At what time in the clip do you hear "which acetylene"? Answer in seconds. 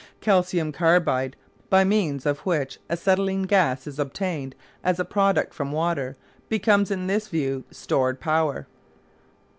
2.39-3.43